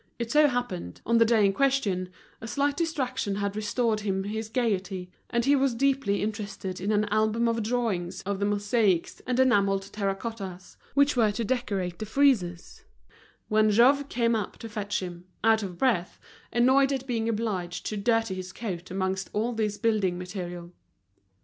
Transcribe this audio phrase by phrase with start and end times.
[0.17, 2.09] It so happened, on the day in question,
[2.41, 7.05] a slight distraction had restored him his gaiety, and he was deeply interested in an
[7.09, 12.07] album of drawings of the mosaics and enamelled terra cottas which were to decorate the
[12.07, 12.83] friezes,
[13.47, 16.19] when Jouve came up to fetch him, out of breath,
[16.51, 20.71] annoyed at being obliged to dirty his coat amongst all this building material.